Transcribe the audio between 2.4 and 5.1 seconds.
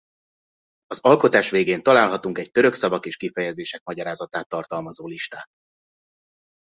török szavak és kifejezések magyarázatát tartalmazó